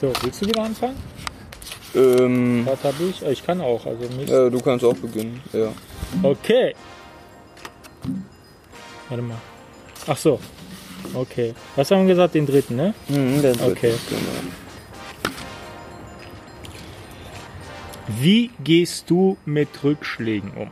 [0.00, 0.96] So, willst du wieder anfangen?
[1.94, 3.22] Ähm, Was habe ich?
[3.22, 3.84] Ich kann auch.
[3.84, 4.30] Also nicht.
[4.30, 5.42] ja, du kannst auch beginnen.
[5.52, 5.72] Ja.
[6.22, 6.74] Okay.
[9.08, 9.38] Warte mal.
[10.06, 10.40] Ach so.
[11.14, 11.54] Okay.
[11.76, 12.34] Was haben wir gesagt?
[12.34, 12.94] Den dritten, ne?
[13.08, 13.94] Mhm, der dritte, Okay.
[14.08, 14.20] Genau.
[18.20, 20.70] Wie gehst du mit Rückschlägen um?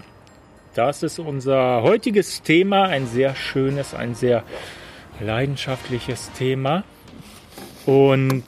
[0.74, 2.84] Das ist unser heutiges Thema.
[2.84, 4.42] Ein sehr schönes, ein sehr
[5.20, 6.84] leidenschaftliches Thema.
[7.86, 8.44] Und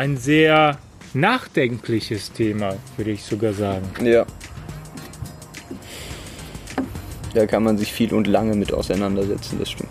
[0.00, 0.78] ein sehr
[1.12, 3.84] nachdenkliches Thema, würde ich sogar sagen.
[4.02, 4.24] Ja.
[7.34, 9.90] Da kann man sich viel und lange mit auseinandersetzen, das stimmt.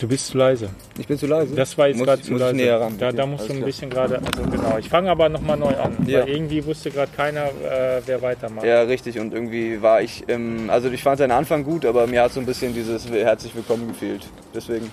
[0.00, 0.70] Du bist zu leise.
[0.98, 1.54] Ich bin zu leise.
[1.54, 2.56] Das war jetzt gerade zu leise.
[2.56, 2.98] näher ran.
[2.98, 3.66] Da, da musst du ein klar.
[3.66, 4.78] bisschen gerade, also genau.
[4.78, 6.20] Ich fange aber nochmal neu an, Ja.
[6.20, 8.66] weil irgendwie wusste gerade keiner, äh, wer weitermacht.
[8.66, 9.20] Ja, richtig.
[9.20, 12.40] Und irgendwie war ich, ähm, also ich fand seinen Anfang gut, aber mir hat so
[12.40, 14.26] ein bisschen dieses herzlich willkommen gefehlt.
[14.54, 14.90] Deswegen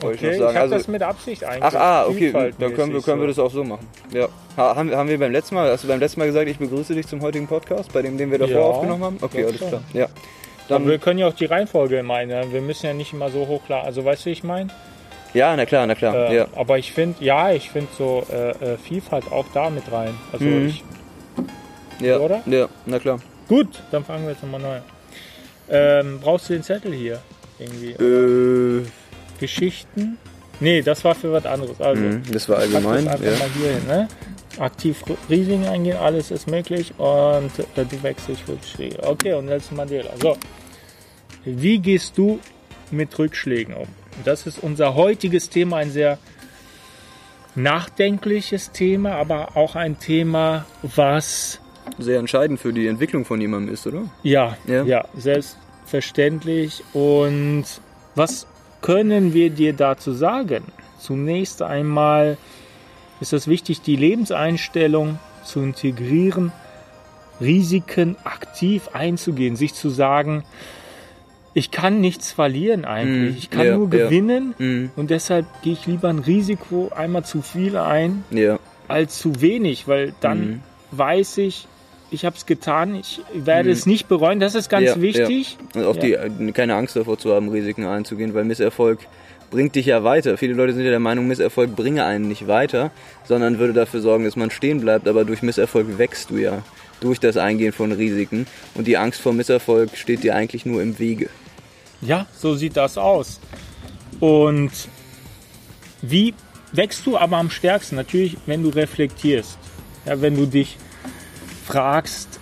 [0.00, 0.54] wollte okay, ich noch sagen.
[0.56, 1.62] habe also, das mit Absicht eigentlich.
[1.64, 3.86] ach, ah, okay, dann können wir, können wir das auch so machen.
[4.12, 4.28] Ja.
[4.56, 6.58] Ha, haben, wir- haben wir beim letzten Mal, hast du beim letzten Mal gesagt, ich
[6.58, 9.18] begrüße dich zum heutigen Podcast, bei dem, den wir davor Ja, aufgenommen haben?
[9.20, 9.82] Okay, alles klar.
[9.92, 10.04] Ja.
[10.04, 10.12] Aber
[10.80, 12.52] Dann, wir können ja auch die Reihenfolge immer ändern.
[12.52, 13.86] Wir müssen ja nicht immer so hochladen.
[13.86, 14.70] Also weißt du, wie ich meine?
[15.32, 16.30] ja, na klar, na klar.
[16.30, 16.46] Äh, ja.
[16.56, 20.14] Aber ich finde, ja, ich finde so äh, äh, Vielfalt auch da mit rein.
[20.32, 20.66] Also Mhm.
[20.68, 20.84] ich,
[22.00, 22.18] ja.
[22.18, 22.42] oder?
[22.46, 23.18] Ja, na klar.
[23.48, 24.76] gut, dann fangen wir jetzt nochmal neu.
[24.76, 24.82] an.
[25.68, 27.18] Ähm, brauchst du den Zettel hier?
[27.58, 27.92] Irgendwie.
[27.92, 28.86] Äh,
[29.38, 30.18] Geschichten?
[30.60, 31.80] Nee, das war für was anderes.
[31.80, 33.04] Also, mh, das war allgemein.
[33.04, 33.38] das einfach Ja.
[33.38, 33.86] mal hier hin.
[33.86, 34.08] Ne?
[34.58, 39.02] Aktiv Risiken eingehen, alles ist möglich und äh, du wechselst Rückschläge.
[39.02, 40.10] Okay, und Nelson Mandela.
[40.22, 40.36] So,
[41.44, 42.40] wie gehst du
[42.90, 43.86] mit Rückschlägen um?
[44.24, 46.16] Das ist unser heutiges Thema, ein sehr
[47.54, 51.60] nachdenkliches Thema, aber auch ein Thema, was
[51.98, 54.04] Sehr entscheidend für die Entwicklung von jemandem ist, oder?
[54.22, 54.82] ja, Ja.
[54.84, 55.04] ja.
[55.16, 56.82] selbstverständlich.
[56.94, 57.64] Und
[58.14, 58.46] was
[58.86, 60.62] können wir dir dazu sagen?
[61.00, 62.36] Zunächst einmal
[63.20, 66.52] ist es wichtig, die Lebenseinstellung zu integrieren,
[67.40, 70.44] Risiken aktiv einzugehen, sich zu sagen,
[71.52, 73.38] ich kann nichts verlieren eigentlich, Mhm.
[73.38, 74.90] ich kann Ja, nur gewinnen Mhm.
[74.94, 78.60] und deshalb gehe ich lieber ein Risiko einmal zu viel ein Ja.
[78.86, 80.60] als zu wenig, weil dann Mhm.
[80.92, 81.66] weiß ich,
[82.10, 83.72] ich habe es getan, ich werde Mhm.
[83.74, 84.40] es nicht bereuen.
[84.40, 85.56] Das ist ganz Ja, wichtig.
[85.74, 86.16] Und auch die,
[86.52, 89.00] keine Angst davor zu haben, Risiken einzugehen, weil Misserfolg
[89.50, 90.36] bringt dich ja weiter.
[90.38, 92.90] Viele Leute sind ja der Meinung, Misserfolg bringe einen nicht weiter,
[93.24, 95.06] sondern würde dafür sorgen, dass man stehen bleibt.
[95.08, 96.62] Aber durch Misserfolg wächst du ja
[97.00, 98.46] durch das Eingehen von Risiken.
[98.74, 101.28] Und die Angst vor Misserfolg steht dir eigentlich nur im Wege.
[102.02, 103.40] Ja, so sieht das aus.
[104.20, 104.70] Und
[106.02, 106.34] wie
[106.72, 107.96] wächst du aber am stärksten?
[107.96, 109.58] Natürlich, wenn du reflektierst.
[110.06, 110.76] Ja, wenn du dich
[111.66, 112.40] fragst,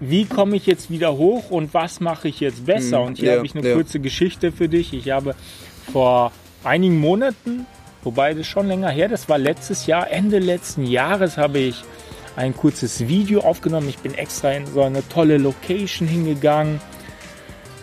[0.00, 3.00] wie komme ich jetzt wieder hoch und was mache ich jetzt besser?
[3.00, 3.74] Mhm, Und hier ja, habe ich eine ja.
[3.74, 4.92] kurze Geschichte für dich.
[4.92, 5.34] Ich habe
[5.92, 6.32] vor
[6.62, 7.66] einigen Monaten,
[8.02, 11.82] wobei das schon länger her, das war letztes Jahr, Ende letzten Jahres habe ich
[12.36, 13.88] ein kurzes Video aufgenommen.
[13.88, 16.80] Ich bin extra in so eine tolle Location hingegangen,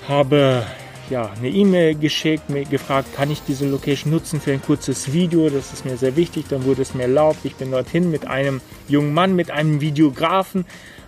[0.08, 0.63] habe
[1.11, 5.49] ja, eine E-Mail geschickt, mir gefragt, kann ich diese Location nutzen für ein kurzes Video?
[5.49, 6.45] Das ist mir sehr wichtig.
[6.49, 7.39] Dann wurde es mir erlaubt.
[7.44, 10.66] Ich bin dorthin mit einem jungen Mann, mit einem Videografen.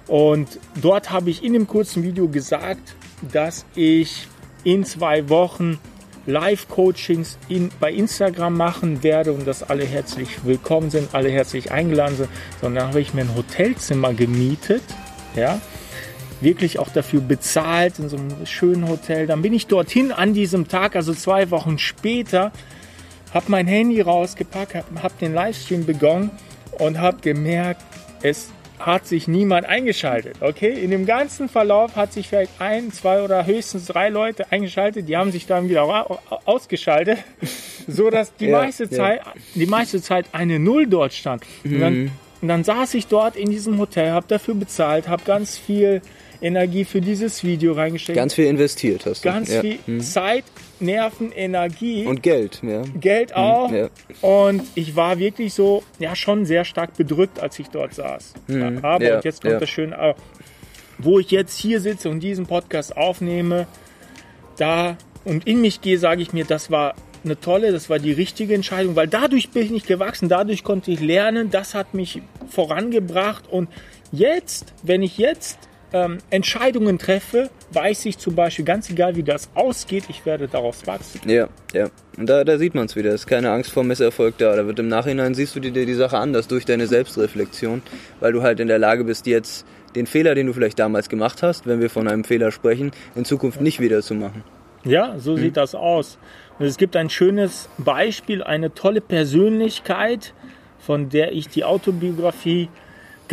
[0.08, 2.96] Und dort habe ich in dem kurzen Video gesagt,
[3.32, 4.28] dass ich
[4.66, 5.80] in zwei Wochen
[6.26, 12.18] Live-Coachings in, bei Instagram machen werde und dass alle herzlich willkommen sind, alle herzlich eingeladen
[12.18, 12.30] sind.
[12.60, 14.84] Sondern habe ich mir ein Hotelzimmer gemietet,
[15.36, 15.62] ja,
[16.42, 19.28] wirklich auch dafür bezahlt in so einem schönen Hotel.
[19.28, 22.52] Dann bin ich dorthin an diesem Tag, also zwei Wochen später,
[23.34, 26.32] habe mein Handy rausgepackt, habe hab den Livestream begonnen
[26.80, 27.82] und habe gemerkt,
[28.22, 28.50] es
[28.80, 30.36] hat sich niemand eingeschaltet.
[30.42, 35.08] Okay, in dem ganzen Verlauf hat sich vielleicht ein, zwei oder höchstens drei Leute eingeschaltet.
[35.08, 37.20] Die haben sich dann wieder ausgeschaltet,
[37.88, 38.90] so dass die Ja, meiste ja.
[38.92, 39.22] Zeit,
[39.56, 41.44] die meiste Zeit eine Null dort stand.
[41.64, 42.12] Und dann, Mhm.
[42.42, 46.02] und dann saß ich dort in diesem Hotel, habe dafür bezahlt, habe ganz viel
[46.44, 48.18] Energie für dieses Video reingesteckt.
[48.18, 49.30] Ganz viel investiert hast du.
[49.30, 49.62] ganz ja.
[49.62, 50.02] viel Mhm.
[50.02, 50.44] Zeit,
[50.80, 52.06] Nerven, Energie.
[52.06, 52.84] Und Geld, ja.
[53.00, 53.72] Geld auch.
[53.72, 53.90] ja.
[54.22, 58.34] Und ich war wirklich so, ja, schon sehr stark bedrückt, als ich dort saß.
[58.48, 58.80] Mhm.
[58.82, 60.16] Aber, Ja, und jetzt kommt das Schöne, auch,
[60.98, 63.66] wo ich jetzt hier sitze und diesen Podcast aufnehme,
[64.58, 68.12] da und in mich gehe, sage ich mir, das war eine tolle, das war die
[68.12, 73.50] richtige Entscheidung, weil dadurch bin ich gewachsen, dadurch konnte ich lernen, das hat mich vorangebracht
[73.50, 73.70] und
[74.12, 75.58] jetzt, wenn ich jetzt
[75.94, 80.86] ähm, Entscheidungen treffe, weiß ich zum Beispiel, ganz egal wie das ausgeht, ich werde daraus
[80.86, 81.22] wachsen.
[81.30, 81.90] Ja, ja.
[82.18, 83.10] Und da, da sieht man es wieder.
[83.10, 84.56] Es ist keine Angst vor Misserfolg da.
[84.56, 87.82] Da wird im Nachhinein siehst du dir die Sache anders durch deine Selbstreflexion,
[88.20, 91.44] weil du halt in der Lage bist, jetzt den Fehler, den du vielleicht damals gemacht
[91.44, 94.44] hast, wenn wir von einem Fehler sprechen, in Zukunft nicht wieder zu machen.
[94.84, 96.18] Ja, so sieht das aus.
[96.60, 100.34] Und es gibt ein schönes Beispiel, eine tolle Persönlichkeit,
[100.80, 102.70] von der ich die Autobiografie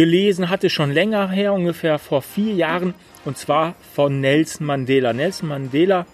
[0.01, 2.95] gelesen hatte, schon länger her, ungefähr vor vier Jahren,
[3.27, 5.13] und zwar von Nelson Mandela.
[5.13, 6.07] Nelson Mandela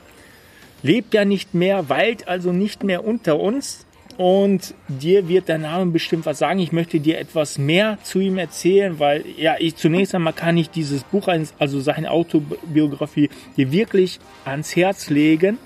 [0.82, 3.86] lebt ja nicht mehr, weilt also nicht mehr unter uns.
[4.16, 6.58] Und dir wird der Name bestimmt was sagen.
[6.58, 10.68] Ich möchte dir etwas mehr zu ihm erzählen, weil ja, ich zunächst einmal kann ich
[10.68, 15.58] dieses Buch, also seine Autobiografie, dir wirklich ans Herz legen,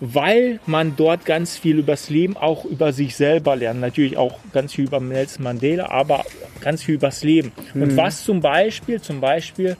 [0.00, 3.80] weil man dort ganz viel übers Leben, auch über sich selber lernt.
[3.80, 6.24] Natürlich auch ganz viel über Nelson Mandela, aber
[6.60, 7.52] ganz viel übers Leben.
[7.74, 7.82] Mhm.
[7.82, 9.76] Und was zum Beispiel, zum Beispiel,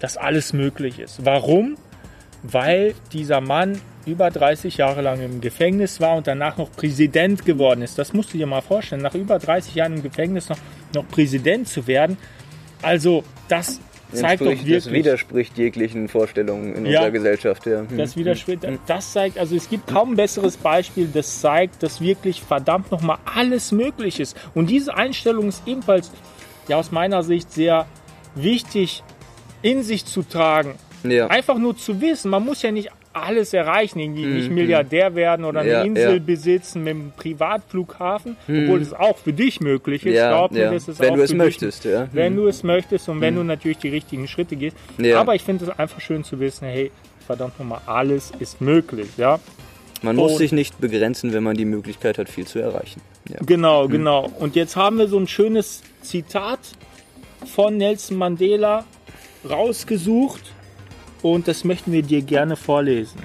[0.00, 1.24] dass alles möglich ist.
[1.24, 1.76] Warum?
[2.42, 7.82] Weil dieser Mann über 30 Jahre lang im Gefängnis war und danach noch Präsident geworden
[7.82, 7.98] ist.
[7.98, 10.58] Das musst du dir mal vorstellen, nach über 30 Jahren im Gefängnis noch,
[10.94, 12.16] noch Präsident zu werden.
[12.80, 13.80] Also das
[14.12, 14.84] zeigt doch wirklich.
[14.84, 17.66] Das widerspricht jeglichen Vorstellungen in ja, unserer Gesellschaft.
[17.66, 17.82] Ja.
[17.96, 18.20] Das hm.
[18.20, 18.78] widerspricht, hm.
[18.86, 23.18] das zeigt, also es gibt kaum ein besseres Beispiel, das zeigt, dass wirklich verdammt nochmal
[23.24, 24.36] alles möglich ist.
[24.54, 26.10] Und diese Einstellung ist ebenfalls
[26.68, 27.86] ja aus meiner Sicht sehr
[28.34, 29.02] wichtig
[29.62, 30.74] in sich zu tragen.
[31.02, 31.28] Ja.
[31.28, 32.90] Einfach nur zu wissen, man muss ja nicht
[33.22, 36.18] alles erreichen, irgendwie mm, nicht Milliardär werden oder eine ja, Insel ja.
[36.18, 38.64] besitzen mit einem Privatflughafen, mm.
[38.64, 40.16] obwohl es auch für dich möglich ist.
[40.16, 42.08] Ja, Glaub mir, ist wenn auch du es möchtest, dich, ja.
[42.12, 42.36] Wenn mm.
[42.36, 44.76] du es möchtest und wenn du natürlich die richtigen Schritte gehst.
[45.16, 46.90] Aber ich finde es einfach schön zu wissen, hey,
[47.26, 49.38] verdammt nochmal, alles ist möglich, ja.
[50.02, 53.00] Man muss und, sich nicht begrenzen, wenn man die Möglichkeit hat, viel zu erreichen.
[53.44, 54.30] Genau, genau.
[54.38, 56.60] Und jetzt haben wir so ein schönes Zitat
[57.44, 58.84] von Nelson Mandela
[59.48, 60.47] rausgesucht
[61.22, 63.22] und das möchten wir dir gerne vorlesen.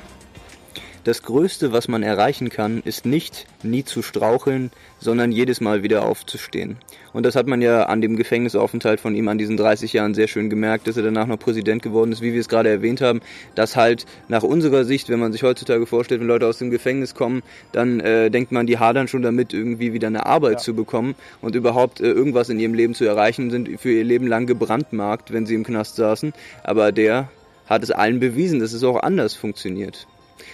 [1.03, 6.05] Das Größte, was man erreichen kann, ist nicht nie zu straucheln, sondern jedes Mal wieder
[6.05, 6.77] aufzustehen.
[7.11, 10.29] Und das hat man ja an dem Gefängnisaufenthalt von ihm an diesen 30 Jahren sehr
[10.29, 13.19] schön gemerkt, dass er danach noch Präsident geworden ist, wie wir es gerade erwähnt haben,
[13.53, 17.15] dass halt nach unserer Sicht, wenn man sich heutzutage vorstellt, wenn Leute aus dem Gefängnis
[17.15, 17.43] kommen,
[17.73, 20.57] dann äh, denkt man, die hadern schon damit, irgendwie wieder eine Arbeit ja.
[20.59, 24.25] zu bekommen und überhaupt äh, irgendwas in ihrem Leben zu erreichen, sind für ihr Leben
[24.25, 26.31] lang gebrandmarkt, wenn sie im Knast saßen.
[26.63, 27.27] Aber der
[27.67, 30.07] hat es allen bewiesen, dass es auch anders funktioniert.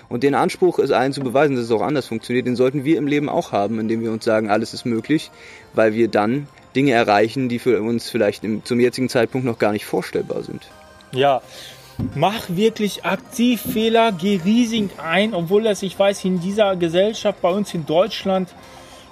[0.08, 2.98] Und den Anspruch, es allen zu beweisen, dass es auch anders funktioniert, den sollten wir
[2.98, 5.32] im Leben auch haben, indem wir uns sagen, alles ist möglich,
[5.74, 9.72] weil wir dann Dinge erreichen, die für uns vielleicht im, zum jetzigen Zeitpunkt noch gar
[9.72, 10.70] nicht vorstellbar sind.
[11.12, 11.42] Ja,
[12.16, 17.50] mach wirklich aktiv Fehler, geh riesig ein, obwohl das, ich weiß, in dieser Gesellschaft bei
[17.50, 18.50] uns in Deutschland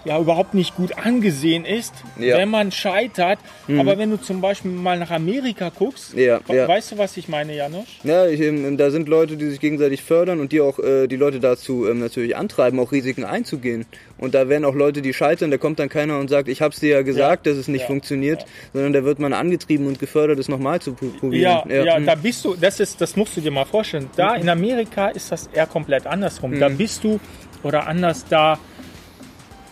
[0.06, 2.38] ja überhaupt nicht gut angesehen ist, ja.
[2.38, 3.40] wenn man scheitert.
[3.68, 3.80] Mhm.
[3.80, 6.68] Aber wenn du zum Beispiel mal nach Amerika guckst, ja, ja.
[6.68, 7.88] weißt du, was ich meine, Janusz?
[8.04, 11.16] Ja, ich, ähm, da sind Leute, die sich gegenseitig fördern und die auch äh, die
[11.16, 13.86] Leute dazu ähm, natürlich antreiben, auch Risiken einzugehen.
[14.18, 16.74] Und da werden auch Leute, die scheitern, da kommt dann keiner und sagt, ich habe
[16.74, 20.40] es dir ja gesagt, dass es nicht funktioniert, sondern da wird man angetrieben und gefördert,
[20.40, 21.64] es nochmal zu probieren.
[21.70, 22.06] Ja, ja, mhm.
[22.06, 24.10] da bist du, das ist, das musst du dir mal vorstellen.
[24.16, 26.52] Da in Amerika ist das eher komplett andersrum.
[26.52, 26.60] Mhm.
[26.60, 27.20] Da bist du
[27.64, 28.60] oder anders da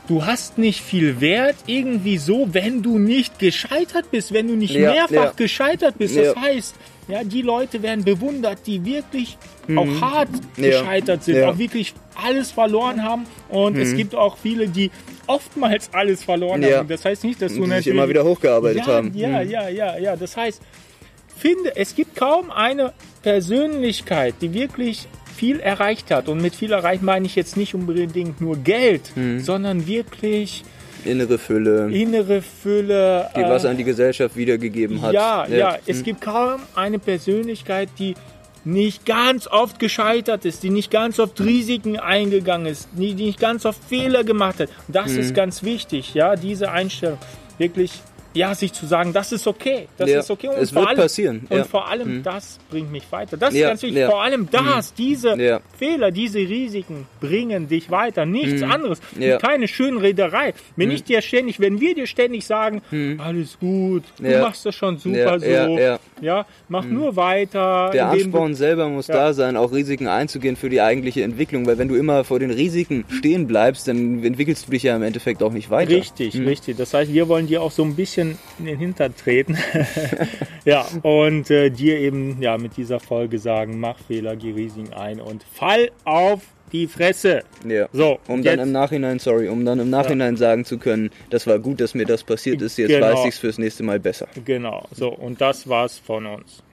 [0.08, 4.74] du hast nicht viel Wert irgendwie so, wenn du nicht gescheitert bist, wenn du nicht
[4.74, 5.34] ja, mehrfach ja.
[5.36, 6.16] gescheitert bist.
[6.16, 6.42] Das ja.
[6.42, 6.76] heißt,
[7.08, 9.38] ja, die Leute werden bewundert, die wirklich
[9.68, 9.78] mhm.
[9.78, 13.26] auch hart gescheitert sind, auch wirklich alles verloren haben.
[13.50, 13.82] Und mhm.
[13.82, 14.92] es gibt auch viele, die
[15.28, 16.88] oftmals alles verloren haben.
[16.88, 19.12] Das heißt nicht, dass du natürlich immer wieder hochgearbeitet haben.
[19.14, 19.50] Ja, mhm.
[19.50, 20.16] ja, ja, ja.
[20.16, 20.62] Das heißt,
[21.36, 26.28] finde, es gibt kaum eine Persönlichkeit, die wirklich viel erreicht hat.
[26.28, 29.40] Und mit viel erreicht meine ich jetzt nicht unbedingt nur Geld, mhm.
[29.40, 30.64] sondern wirklich
[31.04, 31.90] innere Fülle.
[31.92, 33.30] Innere Fülle.
[33.36, 35.14] Die äh, was an die Gesellschaft wiedergegeben hat.
[35.14, 35.58] Ja, ja.
[35.58, 35.78] ja.
[35.86, 36.04] Es mhm.
[36.04, 38.16] gibt kaum eine Persönlichkeit, die
[38.64, 43.40] nicht ganz oft gescheitert ist, die nicht ganz oft Risiken eingegangen ist, die, die nicht
[43.40, 44.70] ganz oft Fehler gemacht hat.
[44.88, 45.20] das mhm.
[45.20, 47.20] ist ganz wichtig, ja, diese Einstellung.
[47.60, 47.92] Wirklich
[48.36, 50.20] ja, sich zu sagen, das ist okay, das ja.
[50.20, 50.50] ist okay.
[50.50, 51.48] Und es wird allem, passieren.
[51.50, 51.64] Und ja.
[51.64, 52.24] vor allem, mhm.
[52.24, 53.38] das bringt mich weiter.
[53.38, 53.62] Das ja.
[53.62, 54.06] ist ganz wichtig.
[54.06, 54.96] Vor allem das, mhm.
[54.98, 58.26] diese Fehler, diese Risiken bringen dich weiter.
[58.26, 58.72] Nichts mhm.
[58.72, 59.00] anderes.
[59.42, 60.54] Keine schöne Rederei.
[60.76, 63.20] Wenn ich dir ständig, wenn wir dir ständig sagen, mhm.
[63.20, 65.80] alles gut, du machst das schon super so,
[66.22, 66.94] ja, mach mhm.
[66.94, 67.92] nur weiter.
[67.94, 71.88] Der Ansporn selber muss da sein, auch Risiken einzugehen für die eigentliche Entwicklung, weil wenn
[71.88, 75.52] du immer vor den Risiken stehen bleibst, dann entwickelst du dich ja im Endeffekt auch
[75.52, 75.92] nicht weiter.
[75.92, 76.48] Richtig, mhm.
[76.48, 76.78] richtig.
[76.78, 79.58] Das heißt, wir wollen dir auch so ein bisschen bisschen in den Hintern treten.
[80.66, 85.20] ja, und äh, dir eben ja mit dieser Folge sagen, mach Fehler, geh Risiken ein
[85.20, 86.42] und fall auf
[86.72, 87.44] die Fresse.
[87.68, 87.88] Ja.
[87.94, 90.40] So, um dann im Nachhinein, sorry, um dann im Nachhinein ja.
[90.40, 93.14] sagen zu können, das war gut, dass mir das passiert ist, jetzt genau.
[93.14, 94.28] weiß ich es fürs nächste Mal besser.
[94.44, 96.64] Genau, so, und das war's von uns.